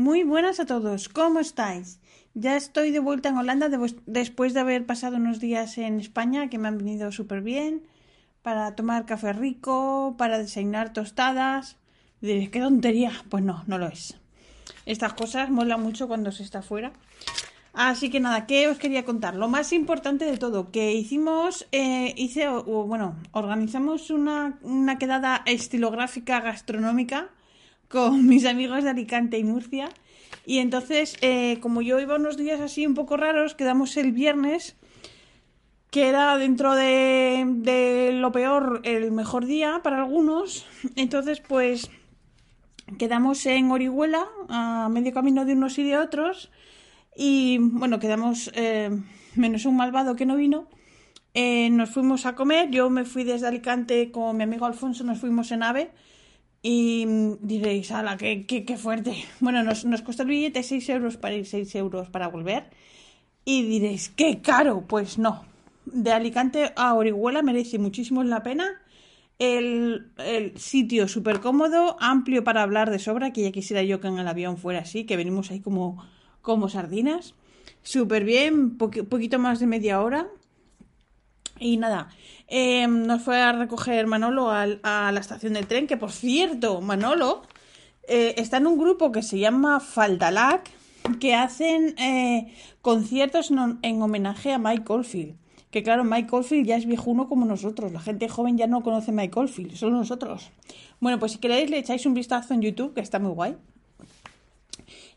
Muy 0.00 0.22
buenas 0.22 0.60
a 0.60 0.64
todos, 0.64 1.10
¿cómo 1.10 1.40
estáis? 1.40 2.00
Ya 2.32 2.56
estoy 2.56 2.90
de 2.90 3.00
vuelta 3.00 3.28
en 3.28 3.36
Holanda 3.36 3.68
después 4.06 4.54
de 4.54 4.60
haber 4.60 4.86
pasado 4.86 5.16
unos 5.16 5.40
días 5.40 5.76
en 5.76 6.00
España 6.00 6.48
que 6.48 6.56
me 6.56 6.68
han 6.68 6.78
venido 6.78 7.12
súper 7.12 7.42
bien 7.42 7.82
para 8.40 8.74
tomar 8.74 9.04
café 9.04 9.34
rico, 9.34 10.14
para 10.16 10.38
desayunar 10.38 10.94
tostadas. 10.94 11.76
Diréis, 12.22 12.48
qué 12.48 12.60
tontería. 12.60 13.12
Pues 13.28 13.44
no, 13.44 13.62
no 13.66 13.76
lo 13.76 13.88
es. 13.88 14.16
Estas 14.86 15.12
cosas 15.12 15.50
molan 15.50 15.82
mucho 15.82 16.08
cuando 16.08 16.32
se 16.32 16.44
está 16.44 16.62
fuera. 16.62 16.92
Así 17.74 18.08
que 18.08 18.20
nada, 18.20 18.46
¿qué 18.46 18.68
os 18.68 18.78
quería 18.78 19.04
contar? 19.04 19.34
Lo 19.34 19.48
más 19.48 19.70
importante 19.70 20.24
de 20.24 20.38
todo, 20.38 20.70
que 20.70 20.94
hicimos, 20.94 21.68
eh, 21.72 22.14
hice, 22.16 22.48
bueno, 22.48 23.16
organizamos 23.32 24.08
una, 24.08 24.58
una 24.62 24.96
quedada 24.96 25.42
estilográfica 25.44 26.40
gastronómica 26.40 27.28
con 27.90 28.26
mis 28.28 28.46
amigos 28.46 28.84
de 28.84 28.90
Alicante 28.90 29.38
y 29.38 29.44
Murcia. 29.44 29.90
Y 30.46 30.58
entonces, 30.58 31.16
eh, 31.20 31.58
como 31.60 31.82
yo 31.82 32.00
iba 32.00 32.16
unos 32.16 32.36
días 32.38 32.60
así 32.60 32.86
un 32.86 32.94
poco 32.94 33.16
raros, 33.16 33.54
quedamos 33.54 33.96
el 33.98 34.12
viernes, 34.12 34.76
que 35.90 36.08
era 36.08 36.38
dentro 36.38 36.74
de, 36.74 38.10
lo 38.14 38.32
peor 38.32 38.80
el 38.84 39.10
mejor 39.12 39.44
día 39.44 39.80
para 39.82 39.98
algunos. 39.98 40.66
Entonces, 40.96 41.40
pues 41.40 41.90
quedamos 42.98 43.44
en 43.46 43.70
Orihuela, 43.70 44.26
a 44.48 44.88
medio 44.88 45.12
camino 45.12 45.44
de 45.44 45.52
unos 45.52 45.78
y 45.78 45.84
de 45.84 45.98
otros. 45.98 46.50
Y 47.16 47.58
bueno, 47.58 47.98
quedamos 47.98 48.50
eh, 48.54 48.90
menos 49.34 49.66
un 49.66 49.76
malvado 49.76 50.16
que 50.16 50.26
no 50.26 50.36
vino. 50.36 50.68
Eh, 51.34 51.70
nos 51.70 51.90
fuimos 51.90 52.24
a 52.24 52.34
comer. 52.34 52.70
Yo 52.70 52.88
me 52.88 53.04
fui 53.04 53.24
desde 53.24 53.48
Alicante 53.48 54.10
con 54.10 54.36
mi 54.36 54.44
amigo 54.44 54.64
Alfonso, 54.64 55.04
nos 55.04 55.18
fuimos 55.18 55.50
en 55.52 55.64
AVE. 55.64 55.90
Y 56.62 57.06
diréis, 57.40 57.90
ala, 57.90 58.16
qué, 58.18 58.44
qué, 58.46 58.76
fuerte. 58.76 59.24
Bueno, 59.40 59.62
nos, 59.62 59.84
nos 59.86 60.02
costó 60.02 60.22
el 60.24 60.28
billete 60.28 60.62
6 60.62 60.88
euros 60.90 61.16
para 61.16 61.34
ir, 61.34 61.46
6 61.46 61.74
euros 61.76 62.10
para 62.10 62.28
volver. 62.28 62.64
Y 63.44 63.62
diréis, 63.62 64.10
qué 64.10 64.42
caro. 64.42 64.84
Pues 64.86 65.18
no. 65.18 65.44
De 65.86 66.12
Alicante 66.12 66.72
a 66.76 66.94
Orihuela 66.94 67.42
merece 67.42 67.78
muchísimo 67.78 68.22
la 68.24 68.42
pena. 68.42 68.68
El, 69.38 70.12
el 70.18 70.58
sitio 70.58 71.08
súper 71.08 71.40
cómodo, 71.40 71.96
amplio 71.98 72.44
para 72.44 72.62
hablar 72.62 72.90
de 72.90 72.98
sobra, 72.98 73.32
que 73.32 73.42
ya 73.42 73.52
quisiera 73.52 73.82
yo 73.82 73.98
que 73.98 74.08
en 74.08 74.18
el 74.18 74.28
avión 74.28 74.58
fuera 74.58 74.80
así, 74.80 75.04
que 75.04 75.16
venimos 75.16 75.50
ahí 75.50 75.60
como, 75.60 76.04
como 76.42 76.68
sardinas. 76.68 77.34
Súper 77.82 78.24
bien, 78.24 78.76
poquito 78.76 79.38
más 79.38 79.60
de 79.60 79.66
media 79.66 80.02
hora. 80.02 80.28
Y 81.60 81.76
nada, 81.76 82.08
eh, 82.48 82.86
nos 82.88 83.22
fue 83.22 83.40
a 83.40 83.52
recoger 83.52 84.06
Manolo 84.06 84.50
a, 84.50 84.66
la 85.12 85.20
estación 85.20 85.52
del 85.52 85.66
tren, 85.66 85.86
que 85.86 85.98
por 85.98 86.10
cierto, 86.10 86.80
Manolo 86.80 87.42
eh, 88.08 88.34
está 88.38 88.56
en 88.56 88.66
un 88.66 88.78
grupo 88.78 89.12
que 89.12 89.22
se 89.22 89.38
llama 89.38 89.78
Faldalac, 89.78 90.70
que 91.20 91.34
hacen 91.34 91.94
eh, 91.98 92.54
conciertos 92.80 93.50
en, 93.82 94.02
homenaje 94.02 94.54
a 94.54 94.58
Mike 94.58 94.90
Oldfield. 94.90 95.36
Que 95.70 95.82
claro, 95.82 96.02
Mike 96.02 96.28
Oldfield 96.32 96.66
ya 96.66 96.76
es 96.76 96.86
viejuno 96.86 97.28
como 97.28 97.44
nosotros. 97.44 97.92
La 97.92 98.00
gente 98.00 98.28
joven 98.28 98.56
ya 98.56 98.66
no 98.66 98.82
conoce 98.82 99.12
Mike 99.12 99.38
Oldfield, 99.38 99.76
solo 99.76 99.98
nosotros. 99.98 100.50
Bueno, 100.98 101.18
pues 101.18 101.32
si 101.32 101.38
queréis 101.38 101.70
le 101.70 101.78
echáis 101.78 102.06
un 102.06 102.14
vistazo 102.14 102.54
en 102.54 102.62
YouTube, 102.62 102.94
que 102.94 103.00
está 103.02 103.18
muy 103.18 103.32
guay. 103.32 103.56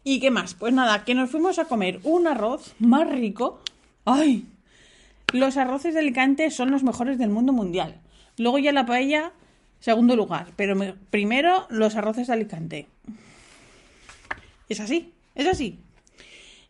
¿Y 0.03 0.19
qué 0.19 0.29
más? 0.29 0.53
Pues 0.53 0.73
nada, 0.73 1.05
que 1.05 1.15
nos 1.15 1.31
fuimos 1.31 1.57
a 1.57 1.65
comer 1.65 2.01
un 2.03 2.27
arroz 2.27 2.75
más 2.79 3.09
rico. 3.09 3.61
¡Ay! 4.05 4.45
Los 5.31 5.57
arroces 5.57 5.93
de 5.93 6.01
Alicante 6.01 6.51
son 6.51 6.71
los 6.71 6.83
mejores 6.83 7.17
del 7.17 7.29
mundo 7.29 7.53
mundial. 7.53 8.01
Luego 8.37 8.59
ya 8.59 8.71
la 8.71 8.85
paella, 8.85 9.31
segundo 9.79 10.15
lugar. 10.15 10.47
Pero 10.55 10.75
primero 11.09 11.67
los 11.69 11.95
arroces 11.95 12.27
de 12.27 12.33
Alicante. 12.33 12.87
Es 14.69 14.79
así, 14.79 15.13
es 15.35 15.47
así. 15.47 15.79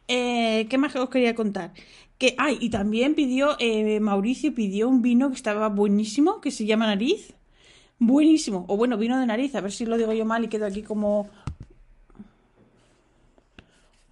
Eh, 0.08 0.68
¿Qué 0.70 0.78
más 0.78 0.96
os 0.96 1.10
quería 1.10 1.36
contar? 1.36 1.74
Que, 2.18 2.36
ay, 2.38 2.58
y 2.62 2.70
también 2.70 3.16
pidió, 3.16 3.56
eh, 3.60 4.00
Mauricio 4.00 4.54
pidió 4.54 4.88
un 4.88 5.02
vino 5.02 5.30
que 5.30 5.36
estaba 5.36 5.70
buenísimo, 5.70 6.42
que 6.42 6.52
se 6.52 6.66
llama 6.66 6.88
Nariz. 6.88 7.34
Buenísimo. 8.00 8.66
O 8.68 8.76
bueno, 8.76 8.98
vino 8.98 9.20
de 9.20 9.26
nariz, 9.26 9.56
a 9.56 9.62
ver 9.62 9.72
si 9.72 9.86
lo 9.86 9.98
digo 9.98 10.12
yo 10.12 10.26
mal 10.26 10.44
y 10.44 10.50
quedo 10.50 10.66
aquí 10.66 10.82
como 10.82 11.30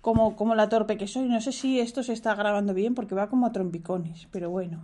como, 0.02 0.36
como 0.36 0.56
la 0.56 0.70
torpe 0.70 0.98
que 0.98 1.08
soy. 1.08 1.28
No 1.30 1.40
sé 1.42 1.52
si 1.52 1.80
esto 1.80 2.04
se 2.04 2.14
está 2.14 2.36
grabando 2.36 2.74
bien 2.74 2.96
porque 2.96 3.16
va 3.16 3.30
como 3.30 3.46
a 3.46 3.52
trompicones, 3.52 4.28
pero 4.32 4.50
bueno. 4.50 4.82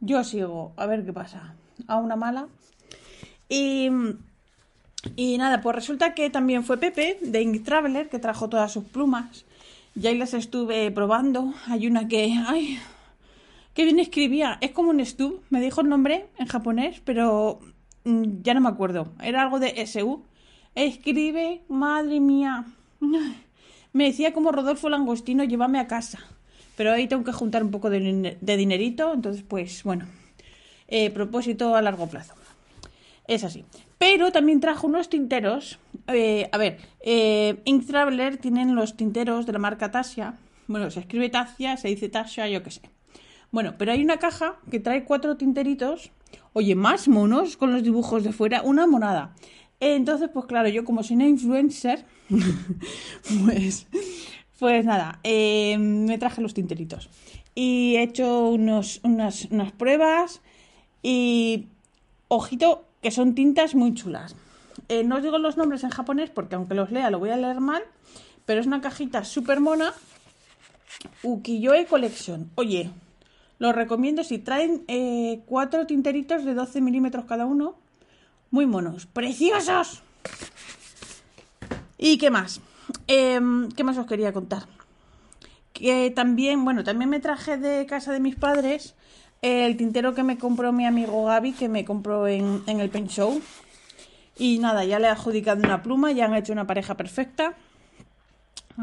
Yo 0.00 0.24
sigo, 0.24 0.72
a 0.76 0.86
ver 0.86 1.04
qué 1.04 1.12
pasa. 1.12 1.54
A 1.86 1.96
una 1.96 2.16
mala. 2.16 2.48
Y, 3.48 3.88
y 5.14 5.38
nada, 5.38 5.60
pues 5.60 5.76
resulta 5.76 6.14
que 6.14 6.30
también 6.30 6.64
fue 6.64 6.78
Pepe 6.78 7.18
de 7.20 7.42
Ink 7.42 7.64
Traveler 7.64 8.08
que 8.08 8.18
trajo 8.18 8.48
todas 8.48 8.72
sus 8.72 8.84
plumas. 8.84 9.44
Y 9.94 10.06
ahí 10.06 10.18
las 10.18 10.34
estuve 10.34 10.90
probando. 10.90 11.54
Hay 11.68 11.86
una 11.86 12.08
que. 12.08 12.34
¡Ay! 12.46 12.78
¡Qué 13.72 13.84
bien 13.84 13.98
escribía! 13.98 14.58
Es 14.60 14.72
como 14.72 14.90
un 14.90 15.04
Stu. 15.04 15.40
Me 15.50 15.60
dijo 15.60 15.80
el 15.80 15.88
nombre 15.88 16.28
en 16.38 16.46
japonés, 16.46 17.00
pero 17.04 17.60
mm, 18.04 18.42
ya 18.42 18.54
no 18.54 18.60
me 18.60 18.68
acuerdo. 18.68 19.12
Era 19.22 19.42
algo 19.42 19.58
de 19.58 19.86
SU. 19.86 20.22
Escribe, 20.74 21.62
madre 21.68 22.20
mía. 22.20 22.66
Me 23.96 24.04
decía 24.04 24.34
como 24.34 24.52
Rodolfo 24.52 24.90
Langostino, 24.90 25.42
llévame 25.42 25.80
a 25.80 25.86
casa. 25.86 26.18
Pero 26.76 26.92
ahí 26.92 27.08
tengo 27.08 27.24
que 27.24 27.32
juntar 27.32 27.64
un 27.64 27.70
poco 27.70 27.88
de, 27.88 28.36
dinerito, 28.42 29.14
entonces 29.14 29.42
pues 29.42 29.84
bueno, 29.84 30.04
eh, 30.86 31.08
propósito 31.08 31.74
a 31.74 31.80
largo 31.80 32.06
plazo. 32.06 32.34
Es 33.26 33.42
así. 33.42 33.64
Pero 33.96 34.32
también 34.32 34.60
trajo 34.60 34.86
unos 34.86 35.08
tinteros. 35.08 35.78
Eh, 36.08 36.46
a 36.52 36.58
ver, 36.58 36.76
eh, 37.00 37.62
Ink 37.64 37.86
Traveler 37.86 38.36
tienen 38.36 38.74
los 38.74 38.98
tinteros 38.98 39.46
de 39.46 39.54
la 39.54 39.58
marca 39.60 39.90
Tassia. 39.90 40.34
Bueno, 40.66 40.90
se 40.90 41.00
escribe 41.00 41.30
Tassia, 41.30 41.78
se 41.78 41.88
dice 41.88 42.10
Tassia, 42.10 42.50
yo 42.50 42.62
qué 42.62 42.72
sé. 42.72 42.82
Bueno, 43.50 43.76
pero 43.78 43.92
hay 43.92 44.04
una 44.04 44.18
caja 44.18 44.56
que 44.70 44.78
trae 44.78 45.04
cuatro 45.04 45.38
tinteritos. 45.38 46.10
Oye, 46.52 46.74
más 46.74 47.08
monos 47.08 47.56
con 47.56 47.72
los 47.72 47.82
dibujos 47.82 48.24
de 48.24 48.34
fuera. 48.34 48.60
Una 48.60 48.86
monada. 48.86 49.34
Entonces, 49.80 50.30
pues 50.32 50.46
claro, 50.46 50.68
yo 50.68 50.84
como 50.84 51.02
soy 51.02 51.16
una 51.16 51.28
influencer, 51.28 52.04
pues, 53.44 53.86
pues 54.58 54.84
nada, 54.84 55.20
eh, 55.22 55.76
me 55.78 56.18
traje 56.18 56.40
los 56.40 56.54
tinteritos. 56.54 57.10
Y 57.54 57.96
he 57.96 58.02
hecho 58.02 58.48
unas, 58.48 59.00
unas 59.02 59.72
pruebas 59.76 60.40
y, 61.02 61.66
ojito, 62.28 62.84
que 63.02 63.10
son 63.10 63.34
tintas 63.34 63.74
muy 63.74 63.94
chulas. 63.94 64.34
Eh, 64.88 65.04
no 65.04 65.16
os 65.16 65.22
digo 65.22 65.38
los 65.38 65.56
nombres 65.56 65.84
en 65.84 65.90
japonés 65.90 66.30
porque 66.30 66.54
aunque 66.54 66.74
los 66.74 66.90
lea 66.90 67.10
lo 67.10 67.18
voy 67.18 67.30
a 67.30 67.36
leer 67.36 67.60
mal, 67.60 67.82
pero 68.44 68.60
es 68.60 68.66
una 68.66 68.80
cajita 68.80 69.24
súper 69.24 69.60
mona. 69.60 69.92
Ukiyo-e 71.22 71.86
Collection. 71.86 72.50
Oye, 72.54 72.90
los 73.58 73.74
recomiendo 73.74 74.24
si 74.24 74.38
traen 74.38 74.84
eh, 74.88 75.40
cuatro 75.46 75.86
tinteritos 75.86 76.44
de 76.44 76.54
12 76.54 76.80
milímetros 76.80 77.24
cada 77.26 77.46
uno 77.46 77.76
muy 78.50 78.66
monos, 78.66 79.06
preciosos. 79.06 80.02
¿Y 81.98 82.18
qué 82.18 82.30
más? 82.30 82.60
Em, 83.06 83.70
¿Qué 83.70 83.84
más 83.84 83.98
os 83.98 84.06
quería 84.06 84.32
contar? 84.32 84.64
Que 85.72 86.10
también, 86.10 86.64
bueno, 86.64 86.84
también 86.84 87.10
me 87.10 87.20
traje 87.20 87.56
de 87.56 87.86
casa 87.86 88.12
de 88.12 88.20
mis 88.20 88.36
padres 88.36 88.94
el 89.42 89.76
tintero 89.76 90.14
que 90.14 90.22
me 90.22 90.38
compró 90.38 90.72
mi 90.72 90.86
amigo 90.86 91.24
Gaby, 91.24 91.52
que 91.52 91.68
me 91.68 91.84
compró 91.84 92.26
en, 92.26 92.62
el 92.66 92.90
Paint 92.90 93.10
Show. 93.10 93.40
Y 94.38 94.58
nada, 94.58 94.84
ya 94.84 94.98
le 94.98 95.06
he 95.06 95.10
adjudicado 95.10 95.62
una 95.62 95.82
pluma, 95.82 96.12
ya 96.12 96.26
han 96.26 96.34
hecho 96.34 96.52
una 96.52 96.66
pareja 96.66 96.96
perfecta. 96.96 97.54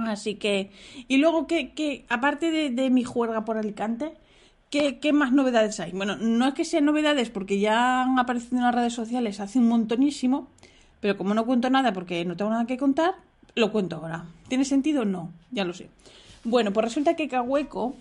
Así 0.08 0.36
que. 0.36 0.72
Y 1.08 1.18
luego 1.18 1.48
que, 1.48 2.06
aparte 2.10 2.50
de, 2.50 2.70
de 2.70 2.90
mi 2.90 3.04
juerga 3.04 3.46
por 3.46 3.58
Alicante, 3.58 4.14
¿Qué, 4.74 5.14
más 5.14 5.32
novedades 5.32 5.80
hay? 5.80 5.92
Bueno, 5.92 6.16
no 6.16 6.48
es 6.48 6.56
que 6.56 6.66
sean 6.66 6.86
novedades 6.86 7.30
porque 7.30 7.60
ya 7.60 8.02
han 8.02 8.18
aparecido 8.18 8.58
en 8.58 8.64
las 8.64 8.74
redes 8.74 8.94
sociales 8.94 9.40
hace 9.40 9.60
un 9.60 9.68
montonísimo, 9.68 10.48
pero 11.00 11.16
como 11.16 11.36
no 11.36 11.46
cuento 11.46 11.70
nada 11.70 11.94
porque 11.94 12.26
no 12.26 12.36
tengo 12.36 12.50
nada 12.50 12.66
que 12.66 12.76
contar, 12.76 13.14
lo 13.54 13.72
cuento 13.72 13.98
ahora. 13.98 14.26
¿Tiene 14.48 14.66
sentido? 14.66 15.06
No, 15.06 15.30
ya 15.52 15.64
lo 15.64 15.76
sé. 15.76 15.92
Bueno, 16.44 16.74
pues 16.74 16.86
resulta 16.86 17.16
que 17.16 17.28
Cahueco, 17.28 17.94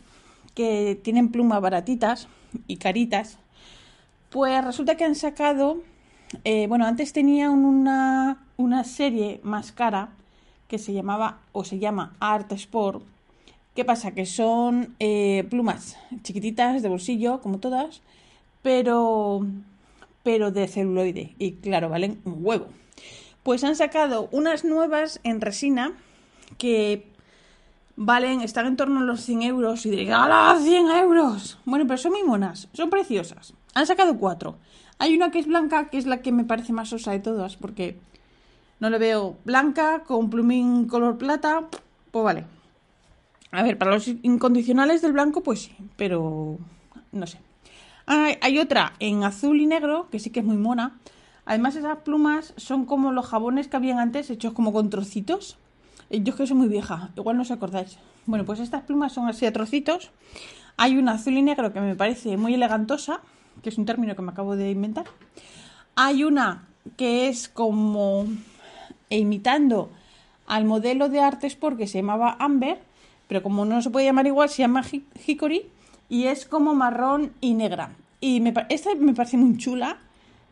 que 0.55 0.99
tienen 1.05 1.29
plumas 1.29 1.61
baratitas 1.61 2.27
y 2.67 2.79
caritas, 2.79 3.37
pues 4.31 4.65
resulta 4.65 4.97
que 4.97 5.05
han 5.05 5.15
sacado, 5.15 5.83
eh, 6.45 6.69
bueno, 6.69 6.87
antes 6.87 7.13
tenían 7.13 7.67
una, 7.67 8.47
una 8.57 8.85
serie 8.85 9.41
más 9.43 9.73
cara 9.73 10.09
que 10.69 10.79
se 10.79 10.95
llamaba 10.95 11.41
o 11.53 11.65
se 11.65 11.79
llama 11.79 12.15
Art 12.19 12.51
Sport. 12.53 13.05
¿Qué 13.75 13.87
pasa? 13.87 14.11
Que 14.13 14.27
son 14.27 14.95
eh, 14.99 15.47
plumas 15.49 15.97
chiquititas 16.23 16.83
de 16.83 16.89
bolsillo, 16.91 17.41
como 17.41 17.59
todas, 17.59 18.03
pero, 18.61 19.47
pero 20.23 20.51
de 20.51 20.69
celuloide. 20.69 21.35
Y 21.39 21.53
claro, 21.53 21.89
valen 21.89 22.21
un 22.25 22.45
huevo. 22.45 22.67
Pues 23.43 23.65
han 23.65 23.75
sacado 23.75 24.29
unas 24.31 24.65
nuevas 24.65 25.21
en 25.25 25.41
resina 25.41 25.95
que 26.59 27.07
valen, 27.97 28.43
están 28.43 28.67
en 28.67 28.77
torno 28.77 29.01
a 29.01 29.05
los 29.05 29.23
100 29.23 29.43
euros. 29.43 29.87
Y 29.87 29.91
diréis, 29.91 30.11
¡Hala, 30.11 30.59
100 30.61 30.89
euros! 30.91 31.59
Bueno, 31.65 31.87
pero 31.87 31.97
son 31.97 32.13
muy 32.13 32.25
monas, 32.25 32.69
son 32.75 32.91
preciosas. 32.91 33.55
Han 33.75 33.87
sacado 33.87 34.19
cuatro. 34.19 34.59
Hay 34.99 35.17
una 35.17 35.31
que 35.31 35.39
es 35.39 35.47
blanca, 35.47 35.89
que 35.89 35.97
es 35.97 36.05
la 36.05 36.21
que 36.21 36.31
me 36.31 36.45
parece 36.45 36.75
más 36.75 36.93
osa 36.93 37.13
de 37.13 37.21
todas, 37.21 37.57
porque 37.57 37.99
no 38.81 38.91
le 38.91 38.99
veo 38.99 39.37
blanca 39.45 40.05
con 40.07 40.29
plumín 40.29 40.87
color 40.87 41.17
plata. 41.17 41.69
Pues 42.11 42.23
vale. 42.23 42.45
A 43.53 43.63
ver, 43.63 43.77
para 43.77 43.93
los 43.93 44.09
incondicionales 44.09 45.03
del 45.03 45.13
blanco, 45.13 45.43
pues 45.43 45.63
sí, 45.63 45.77
pero 45.97 46.59
no 47.13 47.27
sé. 47.27 47.39
Hay, 48.07 48.39
hay 48.41 48.59
otra 48.59 48.95
en 48.99 49.25
azul 49.25 49.61
y 49.61 49.67
negro, 49.67 50.09
que 50.11 50.19
sí 50.19 50.31
que 50.31 50.41
es 50.41 50.47
muy 50.47 50.57
mona. 50.57 50.99
Además, 51.45 51.77
esas 51.77 51.99
plumas 51.99 52.55
son 52.57 52.87
como 52.87 53.13
los 53.13 53.27
jabones 53.27 53.69
que 53.69 53.77
habían 53.77 53.99
antes, 53.99 54.31
hechos 54.31 54.55
como 54.55 54.73
con 54.73 54.91
trocitos. 54.91 55.59
Eh, 56.09 56.23
Yo 56.23 56.33
es 56.33 56.39
que 56.39 56.47
soy 56.47 56.57
muy 56.57 56.69
vieja, 56.69 57.11
igual 57.17 57.37
no 57.37 57.43
os 57.43 57.51
acordáis. 57.51 57.99
Bueno, 58.25 58.45
pues 58.45 58.59
estas 58.59 58.83
plumas 58.85 59.13
son 59.13 59.29
así 59.29 59.45
a 59.45 59.53
trocitos. 59.53 60.11
Hay 60.77 60.97
una 60.97 61.13
azul 61.13 61.35
y 61.35 61.43
negro 61.43 61.73
que 61.73 61.81
me 61.81 61.95
parece 61.95 62.37
muy 62.37 62.55
elegantosa, 62.55 63.21
que 63.63 63.69
es 63.69 63.77
un 63.77 63.85
término 63.85 64.17
que 64.17 64.23
me 64.23 64.33
acabo 64.33 64.57
de 64.57 64.71
inventar. 64.71 65.07
Hay 65.95 66.25
una 66.25 66.69
que 66.97 67.29
es 67.29 67.49
como 67.49 68.27
imitando 69.11 69.91
al 70.47 70.65
modelo 70.65 71.09
de 71.09 71.21
arte 71.21 71.47
sport 71.47 71.77
que 71.77 71.87
se 71.87 71.99
llamaba 71.99 72.37
Amber, 72.39 72.81
pero 73.33 73.43
como 73.43 73.65
no 73.65 73.81
se 73.81 73.89
puede 73.89 74.05
llamar 74.05 74.27
igual, 74.27 74.51
se 74.51 74.59
llama 74.61 74.85
Hi- 74.85 75.07
Hickory 75.27 75.63
y 76.11 76.25
es 76.25 76.45
como 76.45 76.75
marrón 76.75 77.33
y 77.41 77.55
negra. 77.55 77.95
Y 78.21 78.43
esta 78.69 78.95
me 78.95 79.15
parece 79.15 79.39
muy 79.39 79.57
chula, 79.57 79.97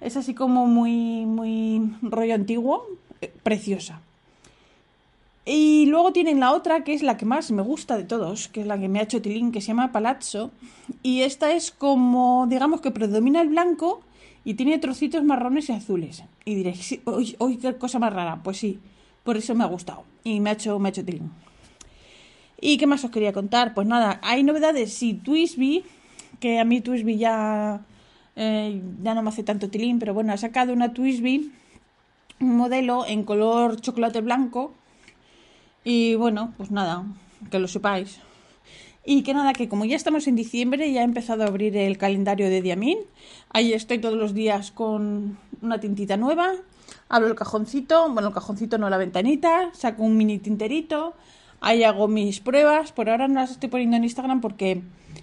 es 0.00 0.16
así 0.16 0.32
como 0.32 0.64
muy, 0.64 1.26
muy 1.26 1.92
rollo 2.00 2.34
antiguo, 2.34 2.86
eh, 3.20 3.30
preciosa. 3.42 4.00
Y 5.44 5.84
luego 5.90 6.14
tienen 6.14 6.40
la 6.40 6.52
otra, 6.52 6.82
que 6.82 6.94
es 6.94 7.02
la 7.02 7.18
que 7.18 7.26
más 7.26 7.50
me 7.50 7.60
gusta 7.60 7.98
de 7.98 8.04
todos, 8.04 8.48
que 8.48 8.62
es 8.62 8.66
la 8.66 8.78
que 8.78 8.88
me 8.88 8.98
ha 8.98 9.02
hecho 9.02 9.20
Tilín, 9.20 9.52
que 9.52 9.60
se 9.60 9.66
llama 9.68 9.92
Palazzo. 9.92 10.50
Y 11.02 11.20
esta 11.20 11.52
es 11.52 11.72
como, 11.72 12.46
digamos 12.48 12.80
que 12.80 12.90
predomina 12.90 13.42
el 13.42 13.50
blanco 13.50 14.00
y 14.42 14.54
tiene 14.54 14.78
trocitos 14.78 15.22
marrones 15.22 15.68
y 15.68 15.72
azules. 15.72 16.24
Y 16.46 16.54
diréis, 16.54 16.98
uy, 17.04 17.56
qué 17.58 17.76
cosa 17.76 17.98
más 17.98 18.14
rara. 18.14 18.40
Pues 18.42 18.56
sí, 18.56 18.78
por 19.22 19.36
eso 19.36 19.54
me 19.54 19.64
ha 19.64 19.66
gustado. 19.66 20.04
Y 20.24 20.40
me 20.40 20.48
ha 20.48 20.52
hecho, 20.54 20.78
me 20.78 20.88
ha 20.88 20.92
hecho 20.92 21.04
Tilín. 21.04 21.30
¿Y 22.60 22.76
qué 22.76 22.86
más 22.86 23.04
os 23.04 23.10
quería 23.10 23.32
contar? 23.32 23.74
Pues 23.74 23.86
nada, 23.86 24.20
hay 24.22 24.42
novedades. 24.42 24.92
Sí, 24.92 25.14
Twisby, 25.14 25.84
que 26.40 26.60
a 26.60 26.64
mí 26.64 26.80
Twisby 26.80 27.16
ya, 27.16 27.80
eh, 28.36 28.82
ya 29.02 29.14
no 29.14 29.22
me 29.22 29.30
hace 29.30 29.42
tanto 29.42 29.70
tilín, 29.70 29.98
pero 29.98 30.12
bueno, 30.12 30.32
ha 30.32 30.36
sacado 30.36 30.72
una 30.72 30.92
Twisby, 30.92 31.52
un 32.40 32.56
modelo 32.56 33.06
en 33.06 33.24
color 33.24 33.80
chocolate 33.80 34.20
blanco. 34.20 34.74
Y 35.84 36.14
bueno, 36.16 36.52
pues 36.58 36.70
nada, 36.70 37.04
que 37.50 37.58
lo 37.58 37.68
sepáis. 37.68 38.20
Y 39.04 39.22
que 39.22 39.32
nada, 39.32 39.54
que 39.54 39.68
como 39.68 39.86
ya 39.86 39.96
estamos 39.96 40.26
en 40.26 40.36
diciembre, 40.36 40.92
ya 40.92 41.00
he 41.00 41.04
empezado 41.04 41.44
a 41.44 41.46
abrir 41.46 41.74
el 41.76 41.96
calendario 41.96 42.50
de 42.50 42.60
Diamín. 42.60 42.98
Ahí 43.48 43.72
estoy 43.72 43.98
todos 43.98 44.18
los 44.18 44.34
días 44.34 44.70
con 44.70 45.38
una 45.62 45.80
tintita 45.80 46.18
nueva. 46.18 46.52
Abro 47.08 47.28
el 47.28 47.34
cajoncito, 47.34 48.10
bueno, 48.10 48.28
el 48.28 48.34
cajoncito 48.34 48.76
no 48.76 48.90
la 48.90 48.98
ventanita, 48.98 49.70
saco 49.72 50.02
un 50.02 50.18
mini 50.18 50.38
tinterito. 50.38 51.14
Ahí 51.60 51.84
hago 51.84 52.08
mis 52.08 52.40
pruebas. 52.40 52.92
Por 52.92 53.10
ahora 53.10 53.28
no 53.28 53.34
las 53.34 53.50
estoy 53.50 53.68
poniendo 53.68 53.96
en 53.96 54.04
Instagram 54.04 54.40
porque 54.40 54.82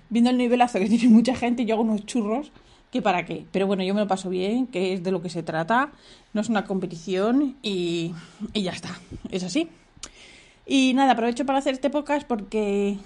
viendo 0.10 0.30
el 0.30 0.38
nivelazo 0.38 0.80
que 0.80 0.86
tiene 0.89 1.10
mucha 1.10 1.36
gente, 1.36 1.66
yo 1.66 1.75
hago 1.75 1.84
unos 1.84 2.06
churros 2.06 2.51
que 2.92 3.01
para 3.01 3.25
qué. 3.25 3.45
Pero 3.51 3.68
bueno, 3.68 3.84
yo 3.84 3.94
me 3.94 4.01
lo 4.01 4.07
paso 4.07 4.30
bien, 4.30 4.68
que 4.68 4.94
es 4.94 5.04
de 5.04 5.12
lo 5.12 5.22
que 5.22 5.30
se 5.30 5.44
trata. 5.44 5.92
No 6.34 6.42
es 6.42 6.50
una 6.50 6.66
competición 6.66 7.57
y, 7.62 8.13
y 8.54 8.62
ya 8.62 8.72
está. 8.72 9.00
Es 9.31 9.44
así. 9.44 9.69
Y 10.66 10.94
nada, 10.94 11.13
aprovecho 11.13 11.45
para 11.45 11.60
hacer 11.60 11.74
este 11.74 11.89
podcast 11.89 12.28
porque 12.28 12.98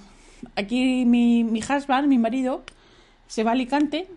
aquí 0.55 1.05
mi, 1.05 1.43
mi 1.43 1.59
husband, 1.59 2.07
mi 2.07 2.17
marido, 2.17 2.63
se 3.27 3.43
va 3.43 3.51
a 3.51 3.53
Alicante. 3.53 4.07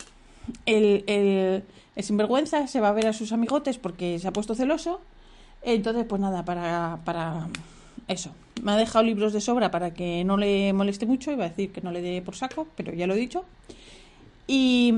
El, 0.66 1.04
el, 1.06 1.64
el 1.96 2.04
sinvergüenza 2.04 2.66
se 2.66 2.80
va 2.80 2.88
a 2.88 2.92
ver 2.92 3.06
a 3.06 3.12
sus 3.12 3.32
amigotes 3.32 3.78
porque 3.78 4.18
se 4.18 4.28
ha 4.28 4.32
puesto 4.32 4.54
celoso. 4.54 5.00
Entonces, 5.62 6.04
pues 6.06 6.20
nada, 6.20 6.44
para, 6.44 6.98
para 7.04 7.48
eso. 8.08 8.34
Me 8.62 8.72
ha 8.72 8.76
dejado 8.76 9.04
libros 9.04 9.32
de 9.32 9.40
sobra 9.40 9.70
para 9.70 9.94
que 9.94 10.24
no 10.24 10.36
le 10.36 10.72
moleste 10.72 11.06
mucho. 11.06 11.32
Iba 11.32 11.44
a 11.46 11.48
decir 11.48 11.72
que 11.72 11.80
no 11.80 11.90
le 11.90 12.00
dé 12.00 12.22
por 12.22 12.36
saco, 12.36 12.66
pero 12.76 12.92
ya 12.92 13.06
lo 13.06 13.14
he 13.14 13.18
dicho. 13.18 13.44
Y 14.46 14.94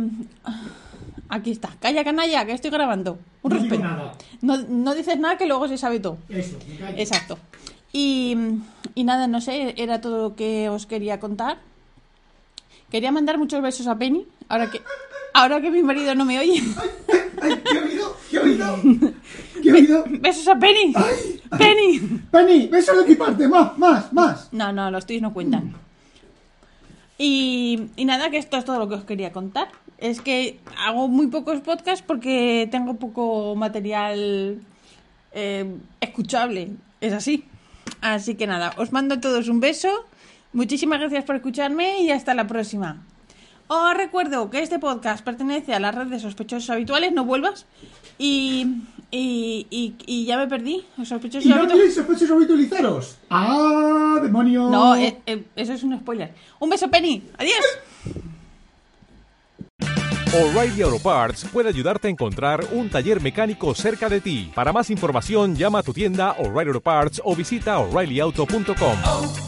aquí 1.29 1.51
está. 1.53 1.71
Calla, 1.81 2.05
canalla, 2.05 2.45
que 2.45 2.53
estoy 2.53 2.71
grabando. 2.71 3.19
Un 3.43 3.53
No 3.53 3.59
respeto. 3.59 4.13
No, 4.43 4.57
no 4.59 4.95
dices 4.95 5.19
nada 5.19 5.37
que 5.39 5.47
luego 5.47 5.69
se 5.69 5.79
sabe 5.79 6.01
todo. 6.01 6.19
Eso, 6.29 6.59
me. 6.81 7.01
Exacto. 7.01 7.39
Y, 7.93 8.37
y 8.95 9.05
nada, 9.05 9.27
no 9.27 9.41
sé, 9.41 9.75
era 9.77 10.01
todo 10.01 10.23
lo 10.29 10.37
que 10.37 10.69
os 10.69 10.87
quería 10.87 11.21
contar. 11.21 11.59
Quería 12.91 13.11
mandar 13.11 13.39
muchos 13.39 13.63
besos 13.63 13.87
a 13.87 13.99
Penny, 13.99 14.27
ahora 14.49 14.71
que, 14.71 14.81
ahora 15.35 15.61
que 15.61 15.71
mi 15.71 15.83
marido 15.83 16.15
no 16.15 16.25
me 16.25 16.39
oye. 16.39 16.63
¡Ay, 17.43 17.61
qué 17.65 17.79
oído! 17.79 18.17
¡Qué 18.31 18.39
oído! 18.39 18.79
¡Besos 20.21 20.49
a 20.49 20.59
Penny! 20.59 20.93
¡Penny! 21.59 21.99
Penny, 22.31 22.67
beso 22.69 23.01
de 23.01 23.09
mi 23.09 23.15
parte, 23.15 23.49
más, 23.49 23.77
más, 23.79 24.13
más. 24.13 24.53
No, 24.53 24.73
no, 24.73 24.91
los 24.91 25.07
tuyos 25.07 25.23
no 25.23 25.33
cuentan. 25.33 25.75
Y, 27.19 27.89
y 27.97 28.05
nada, 28.05 28.31
que 28.31 28.39
esto 28.39 28.57
es 28.57 28.65
todo 28.65 28.79
lo 28.79 28.89
que 28.89 28.95
os 28.95 29.05
quería 29.05 29.33
contar. 29.33 29.69
Es 29.99 30.21
que 30.21 30.61
hago 30.79 31.09
muy 31.09 31.29
pocos 31.29 31.61
podcasts 31.61 32.05
porque 32.07 32.69
tengo 32.71 32.95
poco 32.95 33.55
material 33.57 34.61
eh, 35.33 35.77
escuchable. 36.01 36.71
Es 37.01 37.13
así. 37.13 37.45
Así 38.01 38.35
que 38.35 38.47
nada, 38.47 38.75
os 38.77 38.93
mando 38.93 39.15
a 39.15 39.21
todos 39.21 39.49
un 39.49 39.61
beso. 39.61 39.89
Muchísimas 40.53 41.01
gracias 41.01 41.25
por 41.25 41.37
escucharme 41.37 42.03
y 42.03 42.11
hasta 42.11 42.35
la 42.35 42.47
próxima. 42.47 43.03
Os 43.69 43.97
recuerdo 43.97 44.49
que 44.49 44.61
este 44.61 44.79
podcast 44.79 45.25
pertenece 45.25 45.75
a 45.75 45.81
la 45.81 45.91
red 45.91 46.07
de 46.07 46.21
sospechosos 46.21 46.71
habituales, 46.71 47.13
no 47.13 47.25
vuelvas. 47.25 47.67
Y, 48.19 48.83
y, 49.11 49.67
y, 49.71 49.95
y 50.07 50.25
ya 50.27 50.37
me 50.39 50.47
perdí. 50.47 50.85
Sospechosos 51.05 51.45
¿Y 51.47 51.49
dónde 51.49 51.65
habituales. 51.73 51.95
sospechosos 51.95 52.31
habitualizaros? 52.33 53.17
¡Ah, 53.31 54.19
demonio! 54.23 54.69
No, 54.69 54.95
eh, 54.97 55.19
eh, 55.27 55.45
eso 55.57 55.73
es 55.73 55.83
un 55.83 55.99
spoiler. 55.99 56.33
Un 56.59 56.71
beso, 56.71 56.89
Penny. 56.91 57.23
Adiós. 57.39 57.65
O'Reilly 60.35 60.83
Auto 60.83 60.99
Parts 60.99 61.47
puede 61.51 61.69
ayudarte 61.71 62.09
a 62.09 62.11
encontrar 62.11 62.67
un 62.73 62.91
taller 62.91 63.23
mecánico 63.23 63.75
cerca 63.75 64.09
de 64.09 64.21
ti. 64.21 64.51
Para 64.55 64.73
más 64.73 64.91
información, 64.91 65.55
llama 65.57 65.79
a 65.79 65.83
tu 65.83 65.93
tienda 65.95 66.33
O'Reilly 66.39 66.69
Auto 66.69 66.81
Parts 66.83 67.23
o 67.25 67.35
visita 67.35 67.79
oreillyauto.com. 67.79 68.99
oh, 69.07 69.46